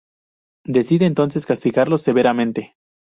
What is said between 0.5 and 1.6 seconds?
Decide entonces